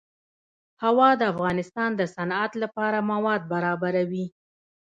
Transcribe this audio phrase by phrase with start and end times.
[0.83, 4.25] هوا د افغانستان د صنعت لپاره مواد برابروي.